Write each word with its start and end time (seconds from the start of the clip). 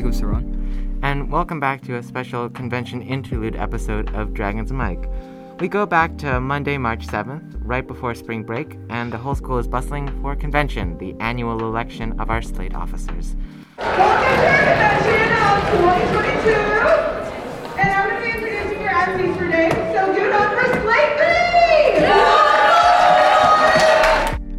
Jacob 0.00 0.14
Saron. 0.14 0.98
and 1.02 1.30
welcome 1.30 1.60
back 1.60 1.82
to 1.82 1.96
a 1.96 2.02
special 2.02 2.48
convention 2.48 3.02
interlude 3.02 3.54
episode 3.54 4.08
of 4.14 4.32
Dragons 4.32 4.72
Mike. 4.72 5.10
We 5.58 5.68
go 5.68 5.84
back 5.84 6.16
to 6.18 6.40
Monday, 6.40 6.78
March 6.78 7.06
7th, 7.06 7.60
right 7.62 7.86
before 7.86 8.14
spring 8.14 8.42
break, 8.42 8.78
and 8.88 9.12
the 9.12 9.18
whole 9.18 9.34
school 9.34 9.58
is 9.58 9.68
bustling 9.68 10.08
for 10.22 10.34
convention, 10.34 10.96
the 10.96 11.14
annual 11.20 11.60
election 11.60 12.18
of 12.18 12.30
our 12.30 12.40
slate 12.40 12.74
officers. 12.74 13.36
Welcome 13.76 13.98
to 14.00 14.46
our 14.46 14.88
convention 14.96 15.36
of 15.36 15.68
2022. 15.68 16.50
And 17.78 17.90
I'm 17.90 18.08
going 18.08 18.16
to 18.16 18.24
be 18.24 18.30
introducing 18.30 18.80
your 18.80 18.88
athletes 18.88 19.36
for 19.36 19.44
today. 19.44 19.68
So 19.92 20.14
give 20.14 20.24
it 20.24 20.32
up 20.32 20.50
for 20.54 20.64
Slate 20.80 21.14
B! 21.18 22.39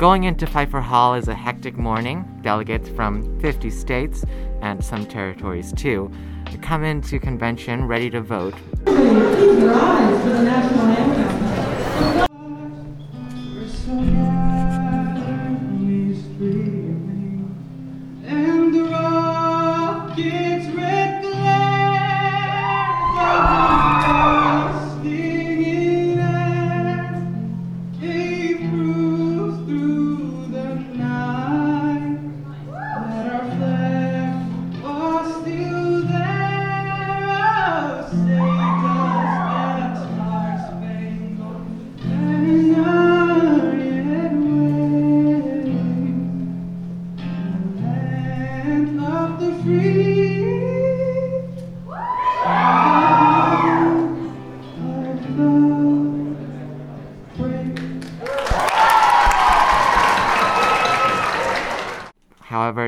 Going 0.02 0.24
into 0.24 0.48
Pfeiffer 0.48 0.82
Hall 0.82 1.14
is 1.14 1.28
a 1.28 1.36
hectic 1.36 1.78
morning. 1.78 2.26
Delegates 2.42 2.90
from 2.90 3.40
50 3.40 3.70
states 3.70 4.26
and 4.64 4.84
some 4.84 5.06
territories 5.06 5.72
too 5.74 6.12
come 6.64 6.84
into 6.84 7.20
convention 7.20 7.86
ready 7.86 8.10
to 8.10 8.20
vote. 8.20 8.56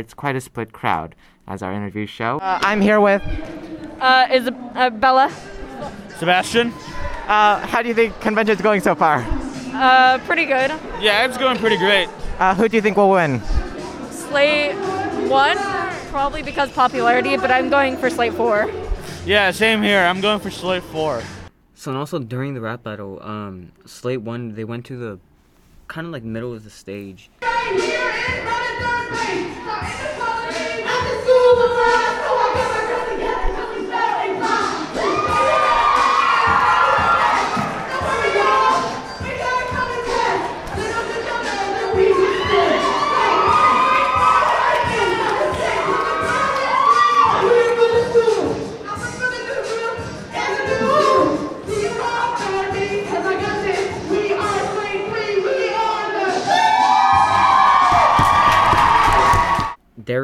It's 0.03 0.13
quite 0.13 0.35
a 0.35 0.41
split 0.41 0.73
crowd, 0.73 1.15
as 1.47 1.63
our 1.63 1.73
interviews 1.73 2.09
show. 2.09 2.37
Uh, 2.39 2.59
I'm 2.61 2.81
here 2.81 2.99
with. 2.99 3.23
Uh, 4.01 4.27
is 4.31 4.49
uh, 4.75 4.89
Bella? 4.89 5.31
Sebastian? 6.19 6.73
Uh, 7.25 7.65
how 7.65 7.81
do 7.81 7.87
you 7.87 7.95
think 7.95 8.19
convention's 8.19 8.61
going 8.61 8.81
so 8.81 8.95
far? 8.95 9.25
Uh, 9.73 10.19
pretty 10.25 10.45
good. 10.45 10.71
Yeah, 10.99 11.25
it's 11.25 11.37
going 11.37 11.57
pretty 11.57 11.77
great. 11.77 12.09
Uh, 12.37 12.53
who 12.53 12.67
do 12.67 12.75
you 12.75 12.81
think 12.81 12.97
will 12.97 13.11
win? 13.11 13.41
Slate 14.11 14.75
one, 15.29 15.57
probably 16.11 16.43
because 16.43 16.69
popularity, 16.71 17.37
but 17.37 17.49
I'm 17.49 17.69
going 17.69 17.95
for 17.97 18.09
Slate 18.09 18.33
four. 18.33 18.69
Yeah, 19.25 19.51
same 19.51 19.81
here. 19.81 20.01
I'm 20.01 20.19
going 20.19 20.41
for 20.41 20.51
Slate 20.51 20.83
4. 20.83 21.23
So 21.75 21.91
and 21.91 21.97
also 21.97 22.19
during 22.19 22.55
the 22.55 22.61
rap 22.61 22.83
battle, 22.83 23.23
um, 23.23 23.71
Slate 23.85 24.21
One 24.21 24.55
they 24.55 24.65
went 24.65 24.85
to 24.87 24.97
the 24.97 25.19
kind 25.87 26.07
of 26.07 26.11
like 26.11 26.23
middle 26.23 26.53
of 26.53 26.65
the 26.65 26.69
stage. 26.69 27.29
Here 27.41 28.03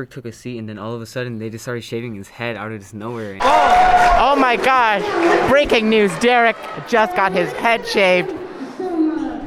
Took 0.10 0.26
a 0.26 0.32
seat 0.32 0.58
and 0.58 0.68
then 0.68 0.80
all 0.80 0.94
of 0.94 1.04
a 1.04 1.06
sudden 1.06 1.38
they 1.38 1.52
just 1.52 1.64
started 1.64 1.84
shaving 1.84 2.16
his 2.16 2.30
head 2.30 2.56
out 2.58 2.72
of 2.72 2.80
just 2.80 2.96
nowhere. 2.96 3.38
Oh 3.42 4.36
my 4.36 4.56
gosh! 4.56 5.04
Breaking 5.52 5.88
news 5.88 6.12
Derek 6.18 6.56
just 6.88 7.16
got 7.16 7.32
his 7.32 7.52
head 7.54 7.86
shaved. 7.86 8.30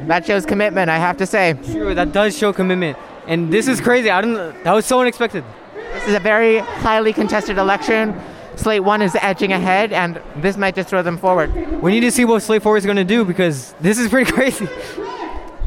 That 0.06 0.24
shows 0.24 0.46
commitment, 0.46 0.88
I 0.88 0.98
have 0.98 1.16
to 1.16 1.26
say. 1.26 1.54
True, 1.72 1.96
that 1.96 2.12
does 2.12 2.38
show 2.38 2.52
commitment. 2.52 2.96
And 3.26 3.52
this 3.52 3.66
is 3.66 3.80
crazy. 3.80 4.08
I 4.08 4.20
didn't. 4.20 4.62
That 4.62 4.72
was 4.72 4.86
so 4.86 5.00
unexpected. 5.00 5.44
This 5.74 6.08
is 6.08 6.14
a 6.14 6.20
very 6.20 6.58
highly 6.58 7.12
contested 7.12 7.58
election. 7.58 8.14
Slate 8.54 8.84
1 8.84 9.02
is 9.02 9.16
edging 9.20 9.52
ahead, 9.52 9.92
and 9.92 10.20
this 10.36 10.56
might 10.56 10.74
just 10.76 10.88
throw 10.88 11.02
them 11.02 11.18
forward. 11.18 11.52
We 11.82 11.90
need 11.90 12.00
to 12.00 12.12
see 12.12 12.24
what 12.24 12.40
Slate 12.42 12.62
Four 12.62 12.76
is 12.76 12.86
gonna 12.86 13.02
do 13.02 13.24
because 13.24 13.74
this 13.80 13.98
is 13.98 14.08
pretty 14.08 14.30
crazy. 14.36 14.68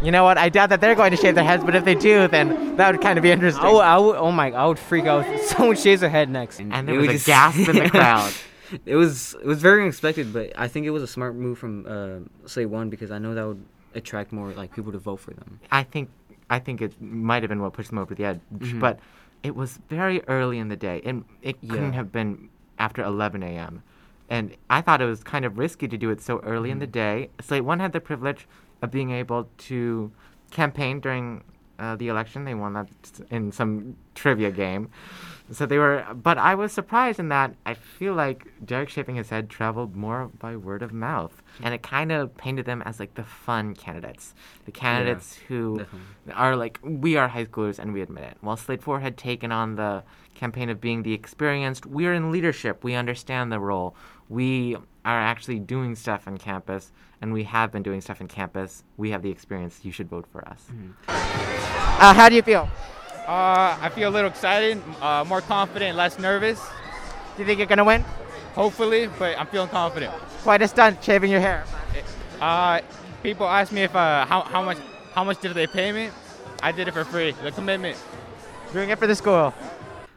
You 0.05 0.11
know 0.11 0.23
what? 0.23 0.37
I 0.37 0.49
doubt 0.49 0.69
that 0.69 0.81
they're 0.81 0.93
going 0.95 1.09
to 1.11 1.17
shave 1.17 1.33
their 1.33 1.43
heads, 1.43 1.63
but 1.63 1.73
if 1.75 1.83
they 1.83 1.95
do, 1.95 2.27
then 2.27 2.75
that 2.77 2.91
would 2.91 3.01
kind 3.01 3.17
of 3.17 3.23
be 3.23 3.31
interesting. 3.31 3.63
I 3.65 3.71
would, 3.71 3.79
I 3.81 3.97
would, 3.97 4.15
oh 4.17 4.31
my, 4.31 4.51
I 4.51 4.65
would 4.67 4.77
freak 4.77 5.05
out. 5.05 5.25
if 5.27 5.41
Someone 5.51 5.75
shaves 5.75 6.01
their 6.01 6.11
head 6.11 6.29
next. 6.29 6.59
and 6.59 6.71
there 6.87 6.93
It 6.95 6.97
was, 6.99 7.07
was 7.07 7.15
a 7.15 7.17
just- 7.17 7.25
gasp 7.25 7.69
in 7.69 7.75
the 7.83 7.89
crowd. 7.97 8.31
It 8.85 8.95
was 8.95 9.35
it 9.41 9.45
was 9.45 9.61
very 9.61 9.81
unexpected, 9.83 10.31
but 10.33 10.51
I 10.57 10.67
think 10.67 10.85
it 10.85 10.89
was 10.91 11.01
a 11.03 11.07
smart 11.07 11.35
move 11.35 11.57
from 11.57 11.85
uh, 11.87 12.47
Slate 12.47 12.69
One 12.69 12.89
because 12.89 13.09
I 13.11 13.19
know 13.19 13.33
that 13.35 13.45
would 13.47 13.63
attract 13.93 14.31
more 14.31 14.51
like 14.53 14.73
people 14.75 14.91
to 14.91 14.97
vote 14.97 15.17
for 15.21 15.31
them. 15.35 15.59
I 15.71 15.83
think 15.83 16.09
I 16.49 16.57
think 16.59 16.81
it 16.81 16.99
might 17.01 17.41
have 17.43 17.49
been 17.49 17.61
what 17.61 17.73
pushed 17.73 17.89
them 17.89 17.99
over 17.99 18.13
the 18.15 18.25
edge, 18.25 18.39
Mhm. 18.57 18.79
but 18.79 18.99
it 19.43 19.55
was 19.55 19.79
very 19.89 20.23
early 20.27 20.57
in 20.57 20.69
the 20.69 20.75
day, 20.75 21.01
and 21.05 21.25
it 21.43 21.59
couldn't 21.69 21.93
have 21.93 22.11
been 22.11 22.49
after 22.79 23.03
11 23.03 23.43
a.m. 23.43 23.83
And 24.31 24.55
I 24.69 24.81
thought 24.81 24.99
it 25.01 25.05
was 25.05 25.23
kind 25.23 25.45
of 25.45 25.59
risky 25.59 25.87
to 25.87 25.97
do 25.97 26.09
it 26.09 26.19
so 26.19 26.39
early 26.39 26.71
in 26.71 26.79
the 26.79 26.87
day. 26.87 27.29
Slate 27.41 27.63
One 27.63 27.79
had 27.79 27.93
the 27.93 27.99
privilege 28.01 28.47
of 28.85 28.91
being 28.91 29.11
able 29.11 29.49
to 29.57 30.11
campaign 30.51 31.01
during 31.01 31.43
uh, 31.77 31.95
the 31.95 32.07
election. 32.07 32.45
They 32.45 32.53
won 32.53 32.73
that 32.73 32.87
in 33.29 33.51
some 33.51 33.97
trivia 34.13 34.51
game. 34.51 34.89
So 35.51 35.67
they 35.67 35.77
were, 35.77 36.03
but 36.15 36.39
I 36.39 36.55
was 36.55 36.71
surprised 36.73 37.19
in 37.19 37.29
that 37.29 37.53
I 37.67 37.75
feel 37.75 38.15
like 38.15 38.47
Derek 38.65 38.89
shaving 38.89 39.15
his 39.15 39.29
head 39.29 39.47
traveled 39.47 39.95
more 39.95 40.31
by 40.39 40.55
word 40.55 40.81
of 40.81 40.91
mouth, 40.91 41.43
and 41.61 41.71
it 41.71 41.83
kind 41.83 42.11
of 42.11 42.35
painted 42.35 42.65
them 42.65 42.81
as 42.81 42.99
like 42.99 43.13
the 43.13 43.23
fun 43.23 43.75
candidates, 43.75 44.33
the 44.65 44.71
candidates 44.71 45.35
who 45.47 45.77
definitely. 45.77 46.33
are 46.33 46.55
like 46.55 46.79
we 46.81 47.15
are 47.15 47.27
high 47.27 47.45
schoolers 47.45 47.77
and 47.77 47.93
we 47.93 48.01
admit 48.01 48.23
it. 48.23 48.37
While 48.41 48.57
Slate 48.57 48.81
Four 48.81 49.01
had 49.01 49.17
taken 49.17 49.51
on 49.51 49.75
the 49.75 50.03
campaign 50.33 50.69
of 50.69 50.81
being 50.81 51.03
the 51.03 51.13
experienced, 51.13 51.85
we're 51.85 52.15
in 52.15 52.31
leadership, 52.31 52.83
we 52.83 52.95
understand 52.95 53.51
the 53.51 53.59
role, 53.59 53.95
we 54.29 54.77
are 55.05 55.19
actually 55.19 55.59
doing 55.59 55.95
stuff 55.95 56.27
on 56.27 56.37
campus, 56.37 56.91
and 57.21 57.31
we 57.31 57.43
have 57.43 57.71
been 57.71 57.83
doing 57.83 58.01
stuff 58.01 58.19
on 58.21 58.27
campus. 58.27 58.83
We 58.97 59.11
have 59.11 59.21
the 59.21 59.29
experience. 59.29 59.79
You 59.83 59.91
should 59.91 60.09
vote 60.09 60.25
for 60.31 60.45
us. 60.47 60.63
Uh, 61.07 62.13
how 62.13 62.27
do 62.27 62.35
you 62.35 62.41
feel? 62.41 62.67
Uh, 63.27 63.77
I 63.79 63.89
feel 63.93 64.09
a 64.09 64.11
little 64.13 64.29
excited, 64.29 64.81
uh, 65.01 65.23
more 65.27 65.41
confident, 65.41 65.95
less 65.95 66.19
nervous, 66.19 66.59
Do 67.35 67.41
you 67.41 67.45
think 67.45 67.57
you're 67.59 67.67
gonna 67.67 67.83
win? 67.85 68.03
hopefully, 68.53 69.09
but 69.19 69.37
I'm 69.37 69.47
feeling 69.47 69.67
confident. 69.69 70.13
Quite 70.43 70.61
a 70.61 70.67
stunt 70.67 71.03
shaving 71.03 71.29
your 71.31 71.41
hair. 71.41 71.65
Uh, 72.39 72.79
people 73.21 73.47
ask 73.47 73.71
me 73.71 73.83
if 73.83 73.95
uh, 73.95 74.25
how, 74.25 74.41
how 74.41 74.61
much 74.61 74.77
how 75.13 75.23
much 75.23 75.39
did 75.41 75.53
they 75.53 75.67
pay 75.67 75.91
me? 75.91 76.09
I 76.61 76.71
did 76.71 76.87
it 76.87 76.93
for 76.93 77.03
free. 77.03 77.31
The 77.43 77.51
commitment. 77.51 77.97
Doing 78.73 78.89
it 78.89 78.99
for 78.99 79.07
the 79.07 79.15
school. 79.15 79.53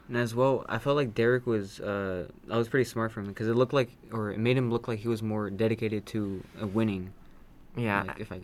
And 0.09 0.17
as 0.17 0.33
well, 0.33 0.65
I 0.67 0.79
felt 0.79 0.95
like 0.95 1.13
Derek 1.13 1.45
was 1.45 1.79
uh, 1.79 2.27
that 2.47 2.57
was 2.57 2.67
pretty 2.67 2.83
smart 2.83 3.11
for 3.11 3.19
him 3.19 3.27
because 3.27 3.47
it 3.47 3.53
looked 3.53 3.73
like 3.73 3.91
or 4.11 4.31
it 4.31 4.39
made 4.39 4.57
him 4.57 4.71
look 4.71 4.87
like 4.87 4.99
he 4.99 5.07
was 5.07 5.21
more 5.21 5.51
dedicated 5.51 6.07
to 6.07 6.43
uh, 6.61 6.65
winning. 6.65 7.13
Yeah, 7.77 8.03
Like, 8.07 8.19
if 8.19 8.31
I 8.31 8.41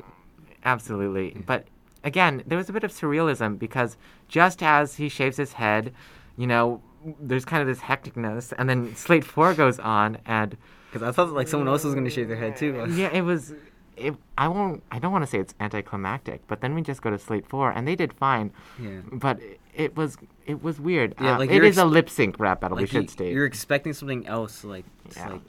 absolutely. 0.64 1.44
But 1.46 1.66
again, 2.04 2.44
there 2.46 2.58
was 2.60 2.70
a 2.70 2.74
bit 2.74 2.84
of 2.84 2.92
surrealism 2.92 3.58
because 3.58 3.98
just 4.28 4.62
as 4.62 4.96
he 4.96 5.10
shaves 5.10 5.38
his 5.38 5.54
head, 5.54 5.92
you 6.38 6.46
know, 6.46 6.84
there's 7.20 7.46
kind 7.46 7.62
of 7.62 7.68
this 7.68 7.80
hecticness, 7.80 8.54
and 8.58 8.70
then 8.70 8.96
Slate 8.96 9.26
Four 9.26 9.56
goes 9.56 9.80
on, 9.80 10.20
and 10.28 10.56
because 10.92 11.02
I 11.02 11.12
thought 11.12 11.32
like 11.32 11.48
someone 11.48 11.68
else 11.68 11.84
was 11.84 11.96
gonna 11.96 12.12
shave 12.12 12.28
their 12.28 12.38
head 12.38 12.58
too. 12.58 12.86
yeah, 12.92 13.10
it 13.12 13.22
was. 13.24 13.54
It, 13.98 14.14
I 14.38 14.48
won't. 14.50 14.84
I 14.92 15.00
don't 15.00 15.12
want 15.12 15.24
to 15.24 15.30
say 15.30 15.40
it's 15.40 15.54
anticlimactic, 15.60 16.42
but 16.48 16.60
then 16.62 16.76
we 16.76 16.82
just 16.82 17.02
go 17.02 17.10
to 17.10 17.18
Slate 17.18 17.48
Four, 17.48 17.72
and 17.72 17.88
they 17.88 17.96
did 17.96 18.12
fine. 18.14 18.52
Yeah. 18.80 19.00
But 19.12 19.42
it, 19.42 19.60
it 19.74 19.96
was 19.96 20.18
it 20.46 20.62
was 20.62 20.80
weird. 20.80 21.16
Yeah, 21.22 21.36
Uh, 21.36 21.40
like 21.40 21.50
it 21.50 21.56
you're 21.64 21.84
a 21.84 21.86
lip 21.86 22.10
sync 22.10 22.38
rap 22.40 22.60
battle. 22.62 22.78
we 22.78 22.86
should 22.88 23.04
you, 23.04 23.08
state. 23.08 23.34
you're 23.34 23.46
expecting 23.46 23.94
something 23.94 24.28
else, 24.28 24.64
like, 24.64 24.86
Yeah. 25.16 25.30
like 25.30 25.42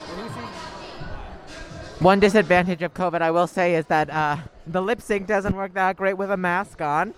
One 1.99 2.19
disadvantage 2.19 2.83
of 2.83 2.93
COVID, 2.93 3.21
I 3.21 3.31
will 3.31 3.47
say, 3.47 3.75
is 3.75 3.85
that 3.87 4.09
uh, 4.11 4.37
the 4.67 4.81
lip 4.81 5.01
sync 5.01 5.25
doesn't 5.27 5.55
work 5.55 5.73
that 5.73 5.97
great 5.97 6.13
with 6.17 6.29
a 6.31 6.37
mask 6.37 6.79
on. 6.81 7.13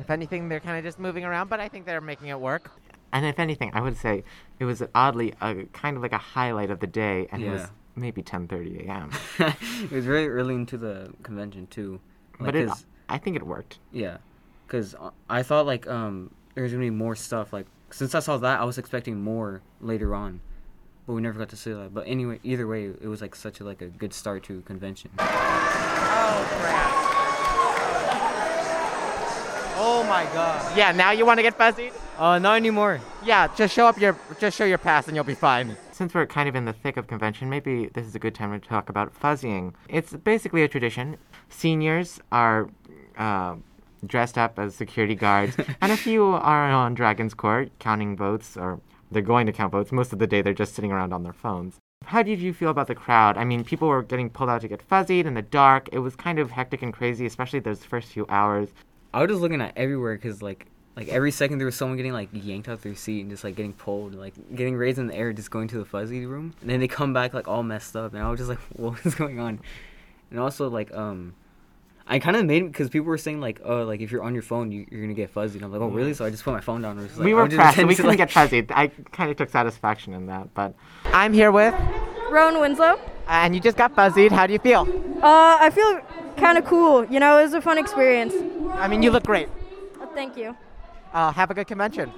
If 0.00 0.10
anything, 0.10 0.48
they're 0.48 0.60
kind 0.60 0.78
of 0.78 0.84
just 0.84 0.98
moving 0.98 1.24
around, 1.24 1.48
but 1.48 1.60
I 1.60 1.68
think 1.68 1.84
they're 1.86 2.00
making 2.00 2.28
it 2.28 2.40
work. 2.40 2.70
and 3.12 3.24
if 3.24 3.38
anything, 3.38 3.70
I 3.72 3.80
would 3.80 3.96
say 3.96 4.24
it 4.58 4.64
was 4.64 4.82
oddly 4.94 5.32
a 5.40 5.64
kind 5.72 5.96
of 5.96 6.02
like 6.02 6.12
a 6.12 6.18
highlight 6.18 6.70
of 6.70 6.80
the 6.80 6.86
day, 6.86 7.28
and 7.30 7.42
it 7.42 7.50
was 7.50 7.60
Yeah. 7.62 7.68
Maybe 7.96 8.22
10:30 8.22 8.86
a.m. 8.86 9.10
it 9.38 9.90
was 9.90 10.04
very 10.04 10.28
early 10.28 10.54
into 10.54 10.76
the 10.76 11.12
convention 11.22 11.66
too. 11.68 11.98
Like, 12.38 12.46
but 12.46 12.56
it, 12.56 12.68
'cause- 12.68 12.84
I 13.08 13.18
think 13.18 13.36
it 13.36 13.46
worked. 13.46 13.78
yeah, 13.92 14.18
because 14.66 14.94
I 15.30 15.42
thought 15.42 15.66
like 15.66 15.86
um 15.86 16.30
there 16.54 16.62
was 16.62 16.72
gonna 16.72 16.84
be 16.84 16.90
more 16.90 17.16
stuff. 17.16 17.52
Like 17.52 17.66
since 17.90 18.14
I 18.14 18.20
saw 18.20 18.36
that, 18.38 18.60
I 18.60 18.64
was 18.64 18.78
expecting 18.78 19.20
more 19.22 19.62
later 19.80 20.14
on, 20.14 20.40
but 21.06 21.12
we 21.14 21.22
never 21.22 21.38
got 21.38 21.48
to 21.50 21.56
see 21.56 21.72
that. 21.72 21.94
But 21.94 22.06
anyway, 22.06 22.40
either 22.42 22.66
way, 22.66 22.86
it 22.86 23.06
was 23.08 23.20
like 23.20 23.34
such 23.34 23.60
a 23.60 23.64
like 23.64 23.80
a 23.80 23.86
good 23.86 24.12
start 24.12 24.42
to 24.44 24.60
convention. 24.62 25.10
Oh 29.78 30.04
my 30.08 30.24
god. 30.32 30.76
Yeah, 30.76 30.92
now 30.92 31.10
you 31.12 31.26
want 31.26 31.38
to 31.38 31.42
get 31.42 31.56
fuzzied? 31.58 31.92
Uh, 32.18 32.38
not 32.38 32.56
anymore. 32.56 33.00
Yeah, 33.24 33.48
just 33.54 33.74
show 33.74 33.86
up 33.86 33.98
your 34.00 34.16
just 34.40 34.56
show 34.56 34.64
your 34.64 34.78
pass 34.78 35.06
and 35.06 35.14
you'll 35.14 35.24
be 35.24 35.34
fine. 35.34 35.76
Since 35.96 36.12
we're 36.12 36.26
kind 36.26 36.46
of 36.46 36.54
in 36.54 36.66
the 36.66 36.74
thick 36.74 36.98
of 36.98 37.06
convention, 37.06 37.48
maybe 37.48 37.86
this 37.86 38.06
is 38.06 38.14
a 38.14 38.18
good 38.18 38.34
time 38.34 38.52
to 38.52 38.68
talk 38.68 38.90
about 38.90 39.14
fuzzying. 39.14 39.74
It's 39.88 40.12
basically 40.12 40.62
a 40.62 40.68
tradition. 40.68 41.16
Seniors 41.48 42.20
are 42.30 42.68
uh, 43.16 43.54
dressed 44.04 44.36
up 44.36 44.58
as 44.58 44.74
security 44.74 45.14
guards, 45.14 45.56
and 45.80 45.90
a 45.90 45.96
few 45.96 46.26
are 46.26 46.70
on 46.70 46.92
Dragon's 46.92 47.32
Court 47.32 47.70
counting 47.78 48.14
votes, 48.14 48.58
or 48.58 48.78
they're 49.10 49.22
going 49.22 49.46
to 49.46 49.54
count 49.54 49.72
votes. 49.72 49.90
Most 49.90 50.12
of 50.12 50.18
the 50.18 50.26
day, 50.26 50.42
they're 50.42 50.52
just 50.52 50.74
sitting 50.74 50.92
around 50.92 51.14
on 51.14 51.22
their 51.22 51.32
phones. 51.32 51.78
How 52.04 52.22
did 52.22 52.40
you 52.40 52.52
feel 52.52 52.68
about 52.68 52.88
the 52.88 52.94
crowd? 52.94 53.38
I 53.38 53.44
mean, 53.44 53.64
people 53.64 53.88
were 53.88 54.02
getting 54.02 54.28
pulled 54.28 54.50
out 54.50 54.60
to 54.60 54.68
get 54.68 54.86
fuzzied 54.86 55.24
in 55.24 55.32
the 55.32 55.40
dark. 55.40 55.88
It 55.92 56.00
was 56.00 56.14
kind 56.14 56.38
of 56.38 56.50
hectic 56.50 56.82
and 56.82 56.92
crazy, 56.92 57.24
especially 57.24 57.60
those 57.60 57.86
first 57.86 58.08
few 58.08 58.26
hours. 58.28 58.68
I 59.14 59.22
was 59.22 59.30
just 59.30 59.40
looking 59.40 59.62
at 59.62 59.72
everywhere 59.78 60.16
because 60.16 60.42
like 60.42 60.66
like 60.96 61.08
every 61.08 61.30
second 61.30 61.58
there 61.58 61.66
was 61.66 61.76
someone 61.76 61.98
getting 61.98 62.14
like 62.14 62.30
yanked 62.32 62.68
out 62.68 62.72
of 62.72 62.82
their 62.82 62.94
seat 62.94 63.20
and 63.20 63.30
just 63.30 63.44
like 63.44 63.54
getting 63.54 63.74
pulled, 63.74 64.14
like 64.14 64.32
getting 64.54 64.74
raised 64.76 64.98
in 64.98 65.08
the 65.08 65.14
air, 65.14 65.32
just 65.32 65.50
going 65.50 65.68
to 65.68 65.78
the 65.78 65.84
fuzzy 65.84 66.24
room, 66.24 66.54
and 66.62 66.70
then 66.70 66.80
they 66.80 66.88
come 66.88 67.12
back 67.12 67.34
like 67.34 67.46
all 67.46 67.62
messed 67.62 67.94
up, 67.94 68.14
and 68.14 68.22
I 68.22 68.30
was 68.30 68.40
just 68.40 68.48
like, 68.48 68.58
what 68.76 69.04
is 69.04 69.14
going 69.14 69.38
on? 69.38 69.60
And 70.30 70.40
also 70.40 70.70
like 70.70 70.92
um, 70.94 71.34
I 72.06 72.18
kind 72.18 72.34
of 72.34 72.46
made 72.46 72.66
because 72.66 72.88
people 72.88 73.08
were 73.08 73.18
saying 73.18 73.40
like 73.40 73.60
oh 73.62 73.84
like 73.84 74.00
if 74.00 74.10
you're 74.10 74.22
on 74.22 74.32
your 74.32 74.42
phone 74.42 74.72
you, 74.72 74.86
you're 74.90 75.02
gonna 75.02 75.12
get 75.12 75.30
fuzzy, 75.30 75.58
and 75.58 75.66
I'm 75.66 75.70
like 75.70 75.82
oh 75.82 75.88
really? 75.88 76.14
So 76.14 76.24
I 76.24 76.30
just 76.30 76.44
put 76.44 76.52
my 76.52 76.62
phone 76.62 76.80
down. 76.80 76.92
and 76.92 77.02
was 77.06 77.18
like, 77.18 77.26
we 77.26 77.34
were 77.34 77.46
pressed, 77.46 77.76
so 77.76 77.86
we 77.86 77.94
couldn't 77.94 78.12
to, 78.12 78.16
get 78.16 78.30
fuzzy. 78.30 78.66
I 78.70 78.88
kind 79.12 79.30
of 79.30 79.36
took 79.36 79.50
satisfaction 79.50 80.14
in 80.14 80.26
that, 80.26 80.54
but 80.54 80.74
I'm 81.04 81.34
here 81.34 81.52
with, 81.52 81.74
Rowan 82.30 82.58
Winslow. 82.58 82.98
and 83.28 83.54
you 83.54 83.60
just 83.60 83.76
got 83.76 83.94
fuzzied. 83.94 84.30
How 84.30 84.46
do 84.46 84.54
you 84.54 84.58
feel? 84.60 84.88
Uh, 85.22 85.58
I 85.60 85.68
feel 85.68 86.00
kind 86.38 86.56
of 86.56 86.64
cool. 86.64 87.04
You 87.04 87.20
know, 87.20 87.38
it 87.38 87.42
was 87.42 87.52
a 87.52 87.60
fun 87.60 87.76
experience. 87.76 88.32
I 88.72 88.88
mean, 88.88 89.02
you 89.02 89.10
look 89.10 89.24
great. 89.24 89.50
Thank 90.14 90.38
you. 90.38 90.56
Uh, 91.12 91.32
have 91.32 91.50
a 91.50 91.54
good 91.54 91.66
convention. 91.66 92.12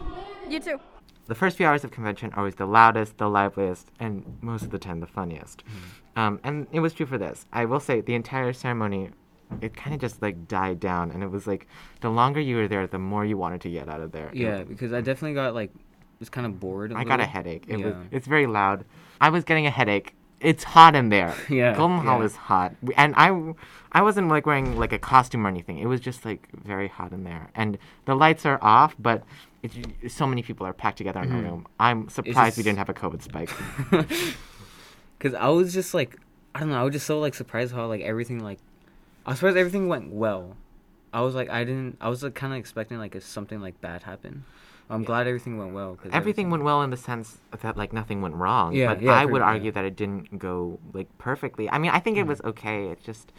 You 0.48 0.60
too. 0.60 0.80
The 1.26 1.34
first 1.34 1.58
few 1.58 1.66
hours 1.66 1.84
of 1.84 1.90
convention 1.90 2.32
are 2.32 2.38
always 2.38 2.54
the 2.54 2.66
loudest, 2.66 3.18
the 3.18 3.28
liveliest, 3.28 3.90
and 4.00 4.24
most 4.40 4.62
of 4.62 4.70
the 4.70 4.78
time 4.78 5.00
the 5.00 5.06
funniest. 5.06 5.62
Um, 6.16 6.40
and 6.42 6.66
it 6.72 6.80
was 6.80 6.94
true 6.94 7.06
for 7.06 7.18
this. 7.18 7.46
I 7.52 7.66
will 7.66 7.80
say 7.80 8.00
the 8.00 8.14
entire 8.14 8.52
ceremony, 8.54 9.10
it 9.60 9.76
kind 9.76 9.94
of 9.94 10.00
just 10.00 10.22
like 10.22 10.48
died 10.48 10.80
down, 10.80 11.10
and 11.10 11.22
it 11.22 11.30
was 11.30 11.46
like 11.46 11.66
the 12.00 12.08
longer 12.08 12.40
you 12.40 12.56
were 12.56 12.66
there, 12.66 12.86
the 12.86 12.98
more 12.98 13.26
you 13.26 13.36
wanted 13.36 13.60
to 13.62 13.70
get 13.70 13.88
out 13.88 14.00
of 14.00 14.10
there. 14.12 14.28
It 14.28 14.36
Yeah, 14.36 14.62
because 14.62 14.92
I 14.94 15.02
definitely 15.02 15.34
got 15.34 15.54
like 15.54 15.70
was 16.18 16.30
kind 16.30 16.46
of 16.46 16.58
bored. 16.58 16.92
I 16.92 17.00
I 17.00 17.04
got 17.04 17.20
a 17.20 17.26
headache. 17.26 17.64
It 17.68 17.84
was, 17.84 17.94
it's 18.10 18.26
very 18.26 18.46
loud. 18.46 18.84
I 19.20 19.30
was 19.30 19.44
getting 19.44 19.66
a 19.66 19.70
headache. 19.70 20.14
It's 20.40 20.62
hot 20.64 20.94
in 20.94 21.08
there. 21.08 21.34
Yeah, 21.48 21.74
Golden 21.76 21.98
Hall 21.98 22.20
yeah. 22.20 22.24
is 22.26 22.36
hot, 22.36 22.74
and 22.96 23.14
I, 23.16 23.54
I 23.92 24.02
wasn't 24.02 24.28
like 24.28 24.46
wearing 24.46 24.78
like 24.78 24.92
a 24.92 24.98
costume 24.98 25.44
or 25.46 25.48
anything. 25.48 25.78
It 25.78 25.86
was 25.86 26.00
just 26.00 26.24
like 26.24 26.48
very 26.64 26.88
hot 26.88 27.12
in 27.12 27.24
there, 27.24 27.50
and 27.54 27.76
the 28.04 28.14
lights 28.14 28.46
are 28.46 28.58
off, 28.62 28.94
but 28.98 29.24
it's, 29.62 29.76
so 30.14 30.26
many 30.26 30.42
people 30.42 30.64
are 30.66 30.72
packed 30.72 30.98
together 30.98 31.20
in 31.22 31.32
a 31.32 31.42
room. 31.42 31.66
I'm 31.80 32.08
surprised 32.08 32.56
we 32.56 32.62
Mm-hmm. 32.62 32.68
didn't 32.68 32.78
have 32.78 32.88
a 32.88 32.94
COVID 32.94 33.22
spike. 33.22 33.50
Because 35.18 35.34
I 35.34 35.48
was 35.48 35.74
just 35.74 35.94
like, 35.94 36.16
I 36.54 36.60
don't 36.60 36.68
know, 36.70 36.78
I 36.80 36.84
was 36.84 36.92
just 36.92 37.06
so 37.06 37.18
like 37.18 37.34
surprised 37.34 37.74
how 37.74 37.86
like 37.86 38.02
everything 38.02 38.38
like, 38.38 38.58
I 39.26 39.30
was 39.30 39.38
surprised 39.40 39.56
everything 39.56 39.88
went 39.88 40.12
well. 40.12 40.56
I 41.12 41.22
was 41.22 41.34
like, 41.34 41.50
I 41.50 41.64
didn't, 41.64 41.96
I 42.00 42.08
was 42.08 42.22
like 42.22 42.34
kind 42.36 42.52
of 42.52 42.58
expecting 42.60 42.98
like 42.98 43.16
if 43.16 43.24
something 43.24 43.60
like 43.60 43.80
bad 43.80 44.04
happened. 44.04 44.44
I'm 44.90 45.04
glad 45.04 45.26
everything 45.26 45.58
went 45.58 45.72
well. 45.72 45.98
Everything 46.12 46.50
went 46.50 46.62
well 46.62 46.82
in 46.82 46.90
the 46.90 46.96
sense 46.96 47.38
that 47.60 47.76
like 47.76 47.92
nothing 47.92 48.22
went 48.22 48.34
wrong. 48.34 48.74
Yeah, 48.74 48.94
but 48.94 49.02
yeah, 49.02 49.12
I 49.12 49.24
would 49.24 49.40
yeah. 49.40 49.46
argue 49.46 49.72
that 49.72 49.84
it 49.84 49.96
didn't 49.96 50.38
go 50.38 50.78
like 50.92 51.08
perfectly. 51.18 51.68
I 51.70 51.78
mean, 51.78 51.90
I 51.90 52.00
think 52.00 52.16
it 52.16 52.26
was 52.26 52.40
okay. 52.42 52.86
It 52.86 53.02
just 53.02 53.32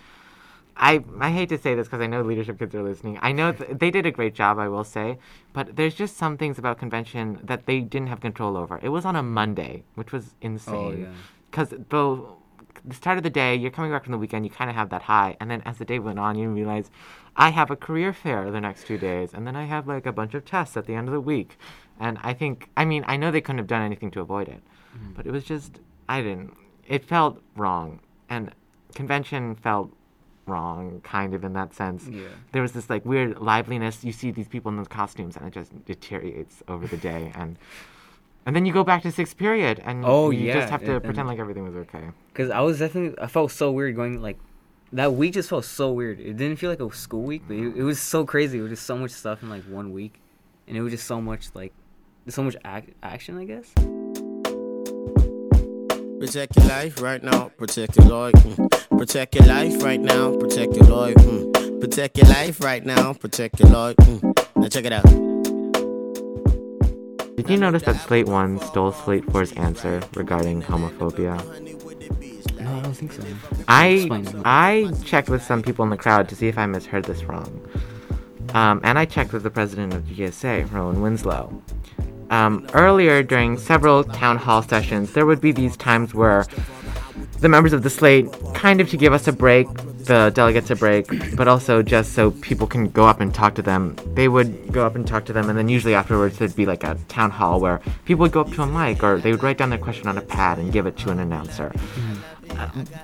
I 0.80 1.04
I 1.20 1.32
hate 1.32 1.50
to 1.50 1.58
say 1.58 1.76
this 1.76 1.88
because 1.88 2.02
I 2.02 2.08
know 2.08 2.22
leadership 2.22 2.58
kids 2.58 2.74
are 2.74 2.82
listening. 2.84 3.20
I 3.22 3.32
know 3.32 3.52
th- 3.52 3.78
they 3.78 3.92
did 3.92 4.06
a 4.06 4.12
great 4.12 4.34
job, 4.34 4.58
I 4.58 4.70
will 4.70 4.86
say, 4.86 5.20
but 5.52 5.76
there's 5.76 5.94
just 5.94 6.18
some 6.18 6.38
things 6.38 6.58
about 6.58 6.78
convention 6.80 7.40
that 7.44 7.66
they 7.66 7.82
didn't 7.82 8.08
have 8.08 8.22
control 8.22 8.56
over. 8.56 8.80
It 8.82 8.90
was 8.90 9.04
on 9.04 9.16
a 9.16 9.24
Monday, 9.24 9.84
which 9.96 10.12
was 10.12 10.28
oh, 10.28 10.36
insane. 10.42 10.76
Oh, 10.76 10.92
yeah. 10.92 11.08
Because 11.52 11.74
the 12.86 12.96
start 12.96 13.18
of 13.18 13.24
the 13.24 13.30
day, 13.30 13.56
you're 13.56 13.72
coming 13.72 13.92
back 13.92 14.04
from 14.04 14.12
the 14.12 14.18
weekend, 14.18 14.46
you 14.46 14.52
kind 14.52 14.70
of 14.70 14.76
have 14.76 14.90
that 14.90 15.04
high, 15.04 15.36
and 15.40 15.50
then 15.52 15.62
as 15.66 15.78
the 15.78 15.86
day 15.86 16.00
went 16.00 16.20
on, 16.20 16.38
you 16.38 16.50
realize 16.50 16.90
I 17.36 17.50
have 17.50 17.70
a 17.72 17.76
career 17.76 18.14
fair 18.14 18.50
the 18.52 18.62
next 18.62 18.88
two 18.88 18.98
days, 18.98 19.34
and 19.34 19.46
then 19.48 19.56
I 19.56 19.66
have 19.66 19.88
like 19.88 20.06
a 20.06 20.12
bunch 20.12 20.34
of 20.34 20.46
tests 20.46 20.76
at 20.78 20.86
the 20.86 20.96
end 20.96 21.08
of 21.08 21.14
the 21.14 21.22
week, 21.22 21.58
and 22.00 22.18
I 22.24 22.34
think, 22.34 22.70
I 22.78 22.86
mean, 22.86 23.04
I 23.08 23.18
know 23.18 23.32
they 23.32 23.42
couldn't 23.42 23.60
have 23.60 23.68
done 23.68 23.82
anything 23.82 24.12
to 24.12 24.22
avoid 24.22 24.48
it, 24.48 24.62
Mm-hmm. 24.98 25.14
but 25.14 25.28
it 25.28 25.32
was 25.32 25.44
just, 25.44 25.80
I 26.08 26.22
didn't. 26.22 26.56
It 26.88 27.06
felt 27.06 27.42
wrong, 27.56 28.00
and 28.28 28.52
convention 28.96 29.54
felt 29.56 29.94
wrong, 30.48 31.00
kind 31.04 31.36
of 31.36 31.44
in 31.44 31.54
that 31.54 31.76
sense. 31.76 32.08
Yeah. 32.08 32.24
There 32.54 32.64
was 32.64 32.72
this 32.72 32.90
like 32.90 33.06
weird 33.06 33.38
liveliness. 33.40 34.04
You 34.04 34.12
see 34.12 34.32
these 34.32 34.48
people 34.48 34.70
in 34.72 34.78
those 34.78 34.88
costumes, 34.88 35.38
and 35.38 35.46
it 35.46 35.54
just 35.54 35.86
deteriorates 35.86 36.64
over 36.68 36.88
the 36.88 36.98
day, 36.98 37.32
and 37.36 37.58
and 38.46 38.56
then 38.56 38.66
you 38.66 38.74
go 38.74 38.84
back 38.84 39.04
to 39.04 39.12
sixth 39.12 39.38
period, 39.38 39.82
and 39.86 40.04
Oh, 40.06 40.30
you 40.32 40.48
yeah, 40.48 40.54
just 40.54 40.70
have 40.70 40.82
to 40.86 40.94
and- 40.96 41.04
pretend 41.04 41.20
and- 41.20 41.28
like 41.30 41.40
everything 41.40 41.64
was 41.64 41.76
okay. 41.88 42.04
Because 42.34 42.50
I 42.50 42.62
was 42.62 42.80
definitely, 42.80 43.18
I 43.22 43.28
felt 43.28 43.52
so 43.52 43.72
weird 43.72 43.96
going 43.96 44.22
like, 44.22 44.38
that 44.94 45.14
week 45.14 45.34
just 45.34 45.50
felt 45.50 45.66
so 45.66 45.92
weird. 45.92 46.20
It 46.20 46.36
didn't 46.38 46.56
feel 46.58 46.70
like 46.72 46.80
a 46.80 46.92
school 46.96 47.22
week, 47.24 47.44
but 47.48 47.56
it, 47.58 47.76
it 47.78 47.84
was 47.84 48.00
so 48.00 48.26
crazy. 48.26 48.58
It 48.58 48.62
was 48.62 48.72
just 48.72 48.86
so 48.86 48.98
much 48.98 49.12
stuff 49.12 49.44
in 49.44 49.50
like 49.50 49.64
one 49.66 49.92
week, 49.94 50.20
and 50.68 50.76
it 50.76 50.82
was 50.82 50.92
just 50.92 51.06
so 51.06 51.22
much 51.22 51.50
like, 51.54 51.74
so 52.28 52.42
much 52.44 52.56
ac- 52.66 52.94
action, 53.04 53.38
I 53.38 53.46
guess. 53.46 53.72
Protect 56.20 56.56
your 56.58 56.66
life 56.66 57.02
right 57.02 57.24
now, 57.24 57.50
protect 57.58 57.96
your 57.98 58.08
life. 58.08 58.34
mm. 58.34 58.98
Protect 58.98 59.36
your 59.36 59.46
life 59.46 59.82
right 59.84 60.02
now, 60.02 60.36
protect 60.38 60.76
your 60.76 60.86
life. 60.88 61.16
mm. 61.16 61.80
Protect 61.80 62.18
your 62.18 62.28
life 62.28 62.60
right 62.62 62.86
now, 62.86 63.14
protect 63.14 63.60
your 63.60 63.70
life. 63.70 63.96
mm. 63.98 64.22
Now 64.58 64.68
check 64.68 64.86
it 64.86 64.92
out. 64.92 65.29
Did 67.40 67.50
you 67.50 67.56
notice 67.56 67.84
that 67.84 67.96
Slate 67.96 68.28
1 68.28 68.60
stole 68.60 68.92
Slate 68.92 69.26
4's 69.28 69.54
answer 69.54 70.02
regarding 70.14 70.62
homophobia? 70.62 71.38
No, 72.60 72.70
I 72.70 72.80
don't 72.82 72.94
think 72.94 73.14
so. 73.14 73.24
I 73.66 74.10
I 74.44 74.92
checked 75.06 75.30
with 75.30 75.42
some 75.42 75.62
people 75.62 75.84
in 75.84 75.90
the 75.90 75.96
crowd 75.96 76.28
to 76.28 76.36
see 76.36 76.50
if 76.50 76.58
I 76.58 76.66
misheard 76.66 77.06
this 77.06 77.24
wrong. 77.24 77.66
Um, 78.54 78.82
and 78.84 79.00
I 79.00 79.06
checked 79.06 79.32
with 79.32 79.44
the 79.44 79.50
president 79.50 79.94
of 79.94 80.04
GSA, 80.04 80.70
Rowan 80.70 81.02
Winslow. 81.02 81.64
Um, 82.30 82.68
earlier, 82.74 83.24
during 83.24 83.58
several 83.58 84.04
town 84.04 84.36
hall 84.36 84.62
sessions, 84.62 85.14
there 85.14 85.26
would 85.26 85.40
be 85.40 85.54
these 85.54 85.78
times 85.78 86.14
where 86.14 86.46
the 87.40 87.48
members 87.48 87.72
of 87.72 87.84
the 87.84 87.90
slate, 87.90 88.28
kind 88.54 88.82
of 88.82 88.90
to 88.90 88.98
give 88.98 89.14
us 89.14 89.30
a 89.30 89.32
break, 89.32 89.70
the 90.10 90.32
delegates 90.34 90.72
a 90.72 90.76
break, 90.76 91.06
but 91.36 91.48
also 91.48 91.84
just 91.84 92.14
so 92.14 92.32
people 92.32 92.66
can 92.66 92.90
go 92.90 93.06
up 93.06 93.22
and 93.22 93.32
talk 93.34 93.54
to 93.54 93.62
them, 93.62 93.96
they 94.16 94.28
would 94.28 94.74
go 94.74 94.84
up 94.84 94.96
and 94.96 95.08
talk 95.08 95.24
to 95.26 95.34
them, 95.34 95.50
and 95.50 95.58
then 95.58 95.70
usually 95.70 95.94
afterwards 95.94 96.40
there'd 96.40 96.56
be 96.56 96.66
like 96.66 96.84
a 96.84 96.98
town 97.08 97.30
hall 97.30 97.60
where 97.60 97.80
people 98.06 98.24
would 98.24 98.32
go 98.32 98.42
up 98.42 98.52
to 98.52 98.64
a 98.64 98.66
mic 98.66 99.04
or 99.04 99.20
they 99.20 99.30
would 99.30 99.44
write 99.44 99.60
down 99.60 99.70
their 99.70 99.78
question 99.78 100.08
on 100.08 100.18
a 100.18 100.22
pad 100.22 100.58
and 100.58 100.74
give 100.74 100.88
it 100.88 100.98
to 100.98 101.12
an 101.12 101.20
announcer. 101.20 101.72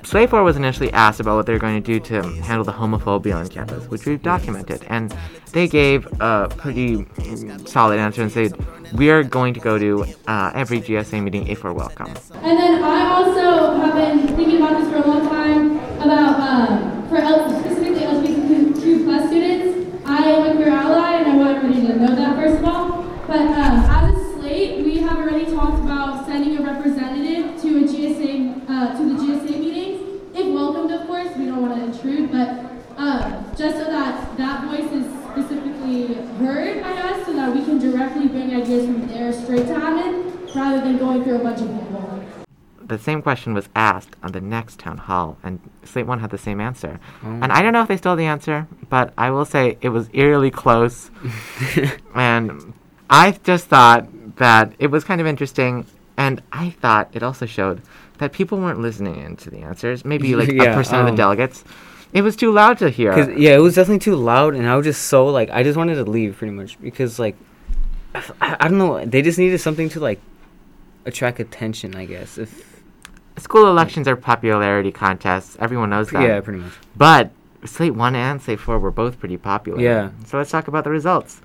Slate 0.02 0.32
4 0.32 0.42
was 0.42 0.58
initially 0.58 0.92
asked 0.94 1.20
about 1.20 1.36
what 1.36 1.46
they 1.46 1.54
were 1.54 1.60
going 1.60 1.82
to 1.82 1.94
do 1.94 2.00
to 2.00 2.24
handle 2.42 2.64
the 2.64 2.74
homophobia 2.74 3.36
on 3.36 3.48
campus, 3.48 3.88
which 3.88 4.08
we've 4.08 4.24
documented, 4.24 4.84
and 4.88 5.16
they 5.52 5.68
gave 5.68 6.08
a 6.20 6.50
pretty 6.58 6.98
mm, 6.98 7.68
solid 7.68 8.00
answer 8.00 8.24
and 8.24 8.32
said, 8.32 8.58
We 8.94 9.12
are 9.12 9.22
going 9.22 9.54
to 9.54 9.60
go 9.60 9.78
to 9.78 10.06
uh, 10.28 10.52
every 10.56 10.82
GSA 10.82 11.22
meeting 11.22 11.48
if 11.48 11.64
we're 11.64 11.72
welcome. 11.72 12.08
And 12.34 12.58
then 12.58 12.84
I 12.84 13.14
also 13.14 13.78
have 13.78 13.94
been 13.94 14.36
thinking 14.36 14.58
about 14.58 14.82
this 14.82 14.90
for 14.90 14.98
a 14.98 15.08
long 15.08 15.30
time 15.30 15.76
about 16.06 16.40
um, 16.40 17.08
for 17.10 17.18
L- 17.18 17.50
specifically 17.60 18.02
LGBTQ 18.02 19.06
plus 19.06 19.28
students. 19.28 20.06
I 20.06 20.24
am 20.26 20.52
a 20.52 20.56
queer 20.56 20.70
ally, 20.70 21.18
and 21.18 21.32
I 21.32 21.36
want 21.36 21.58
everybody 21.58 21.88
to 21.88 22.00
know 22.00 22.16
that 22.16 22.36
first 22.36 22.60
of 22.60 22.66
all. 22.66 23.04
But 23.28 23.42
um, 23.42 23.80
as 23.90 24.14
a 24.14 24.34
slate, 24.34 24.86
we 24.86 25.00
have 25.00 25.18
already 25.18 25.46
talked 25.46 25.84
about 25.84 26.26
sending 26.26 26.58
a 26.58 26.62
representative 26.62 27.60
to 27.62 27.78
a 27.78 27.82
GSA 27.82 28.70
uh, 28.70 28.98
to 28.98 29.04
the 29.10 29.16
GSA 29.16 29.60
meetings, 29.60 30.22
if 30.36 30.54
welcomed, 30.54 30.92
of 30.92 31.08
course. 31.08 31.36
We 31.38 31.46
don't 31.48 31.62
want 31.62 31.76
to 31.76 31.86
intrude, 31.86 32.32
but 32.32 32.50
um, 32.98 33.46
just 33.58 33.78
so 33.78 33.86
that 33.86 34.38
that 34.38 34.66
voice 34.66 34.92
is 34.92 35.06
specifically 35.32 36.14
heard 36.38 36.84
by 36.84 36.92
us, 36.92 37.26
so 37.26 37.34
that 37.34 37.54
we 37.54 37.64
can 37.64 37.80
directly 37.80 38.28
bring 38.28 38.56
ideas 38.56 38.86
from 38.86 39.08
there 39.08 39.34
straight 39.34 39.66
to 39.68 39.74
Hammond, 39.74 40.54
rather 40.56 40.82
than 40.82 40.98
going 40.98 41.24
through 41.24 41.38
a 41.38 41.44
bunch 41.44 41.62
of 41.62 41.68
people. 41.68 42.24
The 42.88 42.95
same 43.06 43.22
question 43.22 43.54
was 43.54 43.70
asked 43.76 44.16
on 44.24 44.32
the 44.32 44.42
next 44.42 44.80
town 44.80 44.98
hall, 44.98 45.38
and 45.44 45.60
Slate 45.84 46.08
1 46.08 46.20
had 46.20 46.32
the 46.32 46.38
same 46.38 46.60
answer. 46.60 47.00
And 47.24 47.52
I 47.52 47.62
don't 47.62 47.72
know 47.72 47.82
if 47.82 47.88
they 47.88 47.98
stole 47.98 48.16
the 48.16 48.26
answer, 48.26 48.68
but 48.90 49.14
I 49.18 49.30
will 49.32 49.46
say 49.46 49.78
it 49.82 49.90
was 49.90 50.10
eerily 50.12 50.52
close. 50.52 51.12
and 52.16 52.74
I 53.10 53.32
just 53.44 53.68
thought 53.68 54.08
that 54.38 54.74
it 54.80 54.88
was 54.88 55.04
kind 55.04 55.22
of 55.22 55.28
interesting, 55.28 55.86
and 56.18 56.42
I 56.52 56.72
thought 56.72 57.10
it 57.14 57.24
also 57.24 57.46
showed 57.46 57.82
that 58.18 58.32
people 58.34 58.58
weren't 58.58 58.82
listening 58.82 59.18
in 59.18 59.36
to 59.38 59.50
the 59.50 59.60
answers. 59.60 60.04
Maybe 60.04 60.36
like 60.36 60.50
a 60.50 60.54
Yeah, 60.64 60.76
percent 60.76 61.02
of 61.02 61.06
the 61.06 61.12
um, 61.12 61.18
delegates. 61.18 61.64
It 62.12 62.22
was 62.22 62.36
too 62.36 62.52
loud 62.52 62.78
to 62.80 62.90
hear. 62.90 63.30
Yeah, 63.38 63.56
it 63.56 63.60
was 63.60 63.76
definitely 63.76 64.00
too 64.00 64.16
loud, 64.16 64.56
and 64.56 64.68
I 64.68 64.76
was 64.76 64.86
just 64.86 65.04
so 65.04 65.28
like 65.28 65.50
I 65.52 65.64
just 65.64 65.78
wanted 65.78 65.96
to 65.96 66.06
leave 66.06 66.38
pretty 66.38 66.54
much 66.54 66.82
because 66.82 67.20
like 67.20 67.36
I, 68.42 68.58
I 68.62 68.68
don't 68.68 68.78
know, 68.78 69.06
they 69.06 69.22
just 69.22 69.38
needed 69.38 69.60
something 69.60 69.90
to 69.90 70.00
like 70.00 70.20
attract 71.06 71.40
attention. 71.40 71.94
I 71.96 72.06
guess 72.06 72.38
if 72.38 72.75
School 73.38 73.68
elections 73.68 74.08
are 74.08 74.16
popularity 74.16 74.92
contests. 74.92 75.58
Everyone 75.60 75.90
knows 75.90 76.10
that. 76.12 76.22
yeah, 76.24 76.40
pretty 76.42 76.60
much. 76.60 76.74
But 76.96 77.32
Slate 77.66 77.94
1 77.96 78.16
and 78.16 78.42
Slate 78.42 78.60
4 78.60 78.80
were 78.80 78.92
both 78.92 79.20
pretty 79.20 79.38
popular. 79.38 79.80
Yeah. 79.82 80.12
So 80.26 80.38
let's 80.38 80.52
talk 80.52 80.68
about 80.68 80.84
the 80.86 80.90
results. 80.90 81.42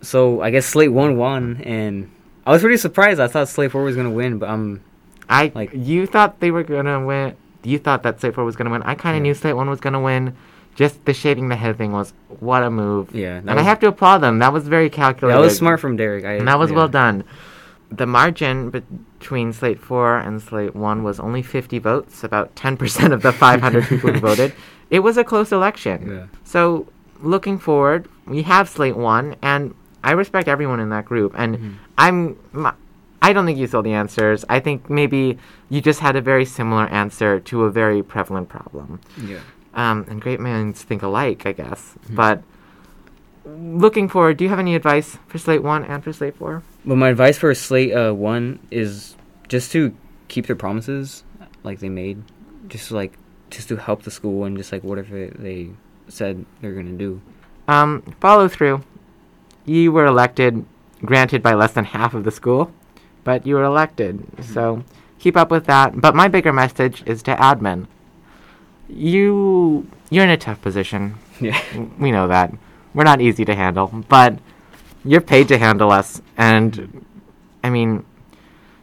So 0.00 0.40
I 0.42 0.50
guess 0.50 0.66
Slate 0.66 0.92
one 0.92 1.16
won, 1.16 1.60
and 1.64 2.10
I 2.46 2.50
was 2.50 2.62
pretty 2.62 2.76
surprised. 2.76 3.20
I 3.20 3.28
thought 3.28 3.48
Slate 3.48 3.70
four 3.70 3.84
was 3.84 3.94
gonna 3.94 4.10
win, 4.10 4.38
but 4.38 4.48
um, 4.48 4.80
I 5.28 5.52
Like- 5.54 5.70
you 5.72 6.06
thought 6.06 6.40
they 6.40 6.50
were 6.50 6.64
going 6.64 6.86
to 6.86 7.00
win. 7.00 7.34
You 7.64 7.78
thought 7.78 8.02
that 8.02 8.20
Slate 8.20 8.34
4 8.34 8.44
was 8.44 8.56
going 8.56 8.66
to 8.66 8.72
win. 8.72 8.82
I 8.82 8.96
kind 8.96 9.16
of 9.16 9.20
Yeah. 9.20 9.30
knew 9.30 9.34
Slate 9.34 9.54
1 9.54 9.70
was 9.70 9.78
going 9.78 9.92
to 9.92 10.00
win. 10.00 10.34
Just 10.74 11.04
the 11.04 11.14
shaving 11.14 11.48
the 11.48 11.54
head 11.56 11.78
thing 11.78 11.92
was 11.92 12.12
what 12.40 12.64
a 12.64 12.70
move. 12.70 13.14
yeah, 13.14 13.36
And 13.36 13.46
that 13.46 13.56
I 13.56 13.62
have 13.62 13.78
to 13.80 13.86
applaud 13.86 14.18
them. 14.18 14.40
That 14.40 14.52
was 14.52 14.66
very 14.66 14.90
calculated. 14.90 15.38
that 15.38 15.40
was 15.44 15.56
smart 15.56 15.78
from 15.78 15.96
Derek. 15.96 16.24
I, 16.24 16.32
And 16.32 16.48
that 16.48 16.58
was 16.58 16.70
yeah. 16.70 16.76
well 16.78 16.88
done. 16.88 17.22
The 17.96 18.06
margin 18.06 18.70
between 18.70 19.52
Slate 19.52 19.78
4 19.80 20.18
and 20.18 20.40
Slate 20.42 20.74
1 20.74 21.02
was 21.02 21.20
only 21.20 21.42
50 21.42 21.78
votes, 21.78 22.24
about 22.24 22.54
10% 22.56 23.12
of 23.12 23.22
the 23.22 23.32
500 23.32 23.84
people 23.84 24.12
who 24.12 24.20
voted. 24.28 24.52
It 24.90 25.00
was 25.00 25.16
a 25.16 25.24
close 25.24 25.52
election. 25.52 26.10
Yeah. 26.10 26.26
So, 26.44 26.86
looking 27.20 27.58
forward, 27.58 28.08
we 28.26 28.42
have 28.42 28.68
Slate 28.68 28.96
1, 28.96 29.36
and 29.42 29.74
I 30.04 30.12
respect 30.12 30.48
everyone 30.48 30.80
in 30.80 30.88
that 30.90 31.04
group. 31.04 31.32
And 31.36 31.56
Mhm. 31.58 31.74
I'm. 31.98 32.36
m- 32.54 32.72
I 33.24 33.32
don't 33.32 33.46
think 33.46 33.56
you 33.56 33.68
saw 33.68 33.82
the 33.82 33.92
answers. 33.92 34.44
I 34.48 34.58
think 34.58 34.90
maybe 34.90 35.38
you 35.68 35.80
just 35.80 36.00
had 36.00 36.16
a 36.16 36.20
very 36.20 36.44
similar 36.44 36.86
answer 36.86 37.38
to 37.38 37.62
a 37.62 37.70
very 37.70 38.02
prevalent 38.02 38.48
problem. 38.48 38.98
Yeah. 39.16 39.38
Um, 39.74 40.04
and 40.08 40.20
great 40.20 40.40
minds 40.40 40.82
think 40.82 41.02
alike, 41.04 41.46
I 41.46 41.52
guess. 41.52 41.94
Mhm. 42.10 42.16
But 42.16 42.42
looking 43.44 44.08
forward, 44.08 44.36
do 44.36 44.44
you 44.44 44.50
have 44.50 44.58
any 44.58 44.74
advice 44.74 45.18
for 45.26 45.38
Slate 45.38 45.62
1 45.62 45.84
and 45.84 46.02
for 46.02 46.12
Slate 46.12 46.36
4? 46.36 46.62
Well, 46.84 46.96
my 46.96 47.08
advice 47.10 47.38
for 47.38 47.54
Slate 47.54 47.92
uh, 47.94 48.12
one 48.12 48.58
is 48.70 49.16
just 49.48 49.72
to 49.72 49.94
keep 50.28 50.46
their 50.46 50.56
promises 50.56 51.24
like 51.62 51.80
they 51.80 51.88
made, 51.88 52.22
just 52.68 52.90
like 52.90 53.12
just 53.50 53.68
to 53.68 53.76
help 53.76 54.02
the 54.02 54.10
school 54.10 54.44
and 54.44 54.56
just 54.56 54.72
like 54.72 54.82
whatever 54.82 55.26
they 55.26 55.70
said 56.08 56.44
they're 56.60 56.72
gonna 56.72 56.92
do. 56.92 57.20
Um, 57.68 58.02
follow 58.20 58.48
through. 58.48 58.82
You 59.64 59.92
were 59.92 60.06
elected, 60.06 60.64
granted 61.04 61.42
by 61.42 61.54
less 61.54 61.72
than 61.72 61.84
half 61.84 62.14
of 62.14 62.24
the 62.24 62.30
school, 62.30 62.72
but 63.24 63.46
you 63.46 63.54
were 63.54 63.62
elected. 63.62 64.24
So 64.42 64.84
keep 65.18 65.36
up 65.36 65.50
with 65.50 65.66
that. 65.66 66.00
But 66.00 66.16
my 66.16 66.28
bigger 66.28 66.52
message 66.52 67.02
is 67.06 67.22
to 67.24 67.36
admin. 67.36 67.86
You 68.88 69.86
you're 70.10 70.24
in 70.24 70.30
a 70.30 70.36
tough 70.36 70.60
position. 70.60 71.14
Yeah. 71.40 71.60
We 71.98 72.12
know 72.12 72.28
that. 72.28 72.52
We're 72.94 73.04
not 73.04 73.20
easy 73.20 73.44
to 73.44 73.54
handle, 73.54 73.88
but 74.08 74.38
you're 75.04 75.20
paid 75.20 75.48
to 75.48 75.58
handle 75.58 75.90
us. 75.90 76.20
And 76.36 77.04
I 77.64 77.70
mean, 77.70 78.04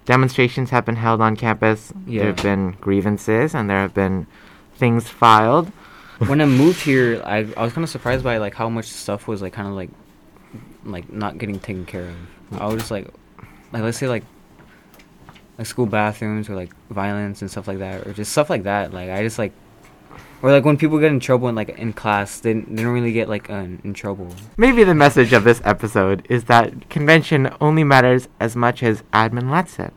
demonstrations 0.06 0.72
have 0.72 0.86
been 0.86 0.96
held 0.96 1.22
on 1.22 1.36
campus. 1.36 1.94
Yeah. 2.06 2.20
There 2.20 2.28
have 2.34 2.44
been 2.44 2.72
grievances, 2.82 3.54
and 3.54 3.70
there 3.70 3.80
have 3.80 3.94
been 3.94 4.28
things 4.76 5.08
filed. 5.08 5.72
when 6.28 6.42
I 6.42 6.46
moved 6.46 6.82
here, 6.82 7.22
I 7.26 7.48
I 7.56 7.64
was 7.64 7.74
kind 7.74 7.84
of 7.84 7.90
surprised 7.90 8.24
by 8.24 8.38
like 8.38 8.56
how 8.56 8.70
much 8.70 8.88
stuff 8.88 9.28
was 9.28 9.42
like 9.42 9.54
kind 9.54 9.68
of 9.68 9.76
like 9.76 9.90
like 10.84 11.12
not 11.12 11.38
getting 11.38 11.60
taken 11.60 11.86
care 11.86 12.10
of. 12.10 12.62
I 12.62 12.66
was 12.66 12.78
just 12.78 12.92
like 12.92 13.08
like 13.72 13.84
let's 13.84 13.98
say 13.98 14.08
like 14.08 14.24
like 15.58 15.68
school 15.68 15.86
bathrooms 15.86 16.50
or 16.50 16.56
like 16.56 16.72
violence 16.90 17.42
and 17.42 17.52
stuff 17.52 17.68
like 17.68 17.80
that 17.80 18.08
or 18.08 18.14
just 18.14 18.32
stuff 18.32 18.50
like 18.50 18.64
that. 18.64 18.94
Like 18.94 19.10
I 19.10 19.22
just 19.22 19.38
like 19.38 19.54
or 20.42 20.52
like 20.52 20.66
when 20.66 20.78
people 20.78 21.00
get 21.00 21.12
in 21.12 21.20
trouble 21.20 21.48
in 21.50 21.56
like 21.56 21.70
in 21.70 21.94
class, 21.94 22.40
they, 22.40 22.54
they 22.54 22.84
don't 22.84 22.94
really 22.94 23.12
get 23.12 23.28
like 23.30 23.50
uh, 23.50 23.66
in 23.84 23.94
trouble. 23.94 24.28
Maybe 24.58 24.84
the 24.84 24.96
message 24.96 25.34
of 25.34 25.44
this 25.44 25.62
episode 25.66 26.26
is 26.30 26.46
that 26.46 26.90
convention 26.90 27.54
only 27.60 27.84
matters 27.84 28.28
as 28.40 28.56
much 28.56 28.82
as 28.84 29.04
admin 29.14 29.50
lets 29.52 29.80
it. 29.80 29.94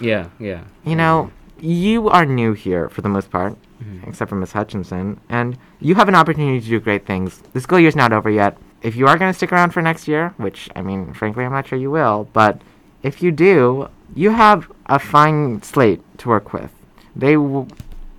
Yeah, 0.00 0.28
yeah. 0.38 0.64
You 0.84 0.96
know, 0.96 1.30
you 1.60 2.08
are 2.08 2.24
new 2.24 2.52
here 2.52 2.88
for 2.88 3.02
the 3.02 3.08
most 3.08 3.30
part, 3.30 3.56
Mhm. 3.82 4.06
except 4.08 4.28
for 4.28 4.34
Miss 4.36 4.52
Hutchinson, 4.52 5.20
and 5.28 5.56
you 5.80 5.94
have 5.94 6.08
an 6.08 6.14
opportunity 6.16 6.60
to 6.60 6.66
do 6.68 6.80
great 6.80 7.06
things. 7.06 7.42
The 7.52 7.60
school 7.60 7.78
year's 7.80 7.94
not 7.96 8.12
over 8.12 8.28
yet. 8.30 8.58
If 8.82 8.94
you 8.96 9.06
are 9.08 9.16
going 9.18 9.30
to 9.32 9.36
stick 9.36 9.52
around 9.52 9.70
for 9.70 9.82
next 9.82 10.06
year, 10.08 10.34
which, 10.36 10.68
I 10.76 10.82
mean, 10.82 11.12
frankly, 11.14 11.44
I'm 11.44 11.52
not 11.52 11.66
sure 11.68 11.78
you 11.78 11.90
will, 11.90 12.28
but 12.32 12.60
if 13.02 13.22
you 13.22 13.30
do, 13.32 13.88
you 14.14 14.30
have 14.30 14.70
a 14.86 14.98
fine 14.98 15.62
slate 15.62 16.00
to 16.18 16.28
work 16.28 16.52
with. 16.52 16.70
They, 17.14 17.34
w- 17.34 17.66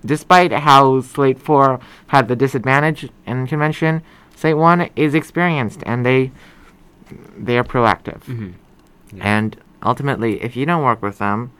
despite 0.04 0.52
how 0.52 1.00
Slate 1.00 1.38
4 1.38 1.78
had 2.08 2.28
the 2.28 2.36
disadvantage 2.36 3.08
in 3.26 3.46
convention, 3.46 4.02
Slate 4.34 4.56
1 4.56 4.90
is 4.96 5.14
experienced 5.14 5.82
and 5.86 6.04
they 6.06 6.30
they 7.36 7.58
are 7.58 7.64
proactive. 7.64 8.20
Mhm. 8.24 8.52
Yeah. 9.12 9.22
And 9.38 9.56
ultimately, 9.82 10.40
if 10.42 10.56
you 10.56 10.64
don't 10.66 10.84
work 10.84 11.02
with 11.02 11.18
them, 11.18 11.50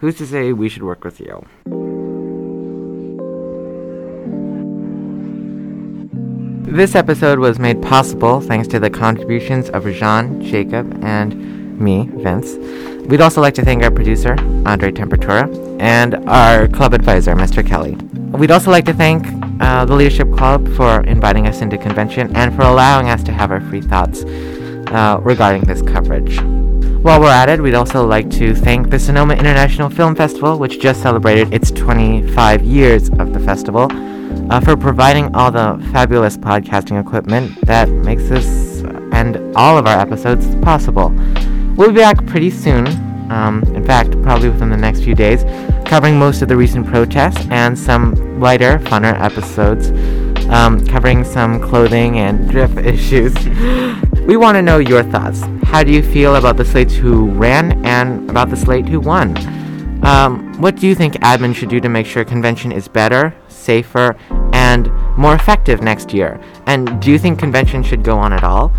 who's 0.00 0.16
to 0.16 0.26
say 0.26 0.52
we 0.52 0.68
should 0.68 0.82
work 0.82 1.04
with 1.04 1.20
you? 1.20 1.44
This 6.72 6.94
episode 6.94 7.38
was 7.40 7.58
made 7.58 7.82
possible 7.82 8.40
thanks 8.40 8.68
to 8.68 8.78
the 8.78 8.90
contributions 8.90 9.68
of 9.70 9.84
Rajan, 9.84 10.40
Jacob, 10.42 11.02
and 11.04 11.34
me, 11.80 12.08
Vince. 12.12 12.56
We'd 13.08 13.20
also 13.20 13.40
like 13.40 13.54
to 13.54 13.64
thank 13.64 13.82
our 13.82 13.90
producer, 13.90 14.36
Andre 14.66 14.92
Temperatura, 14.92 15.48
and 15.80 16.14
our 16.28 16.68
club 16.68 16.94
advisor, 16.94 17.34
Mr. 17.34 17.66
Kelly. 17.66 17.96
We'd 18.36 18.50
also 18.50 18.70
like 18.70 18.84
to 18.84 18.94
thank 18.94 19.26
uh, 19.60 19.84
the 19.84 19.94
Leadership 19.94 20.30
Club 20.32 20.68
for 20.76 21.00
inviting 21.02 21.46
us 21.46 21.60
into 21.60 21.76
convention 21.78 22.34
and 22.36 22.54
for 22.54 22.62
allowing 22.62 23.08
us 23.08 23.22
to 23.24 23.32
have 23.32 23.50
our 23.50 23.60
free 23.62 23.80
thoughts 23.80 24.24
uh, 24.24 25.18
regarding 25.22 25.62
this 25.62 25.82
coverage. 25.82 26.40
While 27.02 27.20
we're 27.20 27.30
at 27.30 27.48
it, 27.48 27.60
we'd 27.60 27.74
also 27.74 28.06
like 28.06 28.30
to 28.32 28.54
thank 28.54 28.90
the 28.90 28.98
Sonoma 28.98 29.34
International 29.34 29.88
Film 29.88 30.14
Festival, 30.14 30.58
which 30.58 30.80
just 30.80 31.00
celebrated 31.02 31.52
its 31.52 31.70
25 31.70 32.62
years 32.62 33.08
of 33.10 33.32
the 33.32 33.40
festival, 33.40 33.88
uh, 34.50 34.60
for 34.60 34.76
providing 34.76 35.34
all 35.34 35.50
the 35.50 35.82
fabulous 35.92 36.36
podcasting 36.36 37.00
equipment 37.00 37.58
that 37.62 37.88
makes 37.88 38.28
this 38.28 38.82
and 39.12 39.36
all 39.56 39.76
of 39.76 39.86
our 39.86 39.98
episodes 39.98 40.54
possible. 40.56 41.10
We'll 41.80 41.92
be 41.92 42.00
back 42.00 42.26
pretty 42.26 42.50
soon, 42.50 42.86
um, 43.32 43.62
in 43.74 43.82
fact, 43.86 44.10
probably 44.20 44.50
within 44.50 44.68
the 44.68 44.76
next 44.76 45.02
few 45.02 45.14
days, 45.14 45.44
covering 45.86 46.18
most 46.18 46.42
of 46.42 46.48
the 46.48 46.54
recent 46.54 46.86
protests 46.86 47.46
and 47.50 47.76
some 47.78 48.38
lighter, 48.38 48.78
funner 48.80 49.18
episodes, 49.18 49.88
um, 50.50 50.86
covering 50.86 51.24
some 51.24 51.58
clothing 51.58 52.18
and 52.18 52.50
drip 52.50 52.76
issues. 52.76 53.34
we 54.26 54.36
want 54.36 54.56
to 54.56 54.62
know 54.62 54.76
your 54.76 55.02
thoughts. 55.02 55.40
How 55.62 55.82
do 55.82 55.90
you 55.90 56.02
feel 56.02 56.36
about 56.36 56.58
the 56.58 56.66
slates 56.66 56.94
who 56.94 57.30
ran 57.30 57.82
and 57.86 58.28
about 58.28 58.50
the 58.50 58.58
slate 58.58 58.86
who 58.86 59.00
won? 59.00 59.34
Um, 60.04 60.52
what 60.60 60.76
do 60.76 60.86
you 60.86 60.94
think 60.94 61.14
admin 61.22 61.54
should 61.54 61.70
do 61.70 61.80
to 61.80 61.88
make 61.88 62.04
sure 62.04 62.26
convention 62.26 62.72
is 62.72 62.88
better, 62.88 63.34
safer, 63.48 64.18
and 64.52 64.92
more 65.16 65.34
effective 65.34 65.80
next 65.80 66.12
year? 66.12 66.38
And 66.70 67.02
do 67.02 67.10
you 67.10 67.18
think 67.18 67.40
convention 67.40 67.82
should 67.82 68.04
go 68.04 68.16
on 68.16 68.32
at 68.32 68.44
all? 68.44 68.70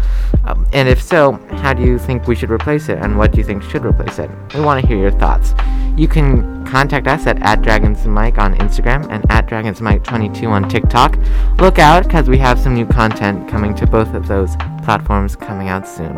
Um, 0.45 0.65
and 0.71 0.87
if 0.87 1.03
so, 1.03 1.33
how 1.57 1.73
do 1.73 1.83
you 1.83 1.99
think 1.99 2.25
we 2.25 2.35
should 2.35 2.49
replace 2.49 2.87
it? 2.87 2.97
And 2.99 3.17
what 3.17 3.33
do 3.33 3.37
you 3.39 3.43
think 3.43 3.63
should 3.63 3.83
replace 3.83 4.17
it? 4.17 4.31
We 4.53 4.61
want 4.61 4.79
to 4.79 4.87
hear 4.87 4.97
your 4.97 5.11
thoughts. 5.11 5.53
You 5.97 6.07
can 6.07 6.65
contact 6.65 7.07
us 7.07 7.27
at, 7.27 7.41
at 7.41 7.59
DragonsMike 7.59 8.37
on 8.37 8.55
Instagram 8.55 9.11
and 9.11 9.29
at 9.29 9.45
DragonsMike22 9.47 10.47
on 10.47 10.69
TikTok. 10.69 11.17
Look 11.59 11.79
out, 11.79 12.03
because 12.03 12.29
we 12.29 12.37
have 12.37 12.57
some 12.57 12.75
new 12.75 12.85
content 12.85 13.49
coming 13.49 13.75
to 13.75 13.85
both 13.85 14.13
of 14.13 14.25
those 14.25 14.55
platforms 14.85 15.35
coming 15.35 15.67
out 15.67 15.85
soon. 15.85 16.13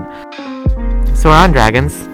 So 1.15 1.29
we're 1.29 1.35
on 1.35 1.53
Dragons. 1.53 2.07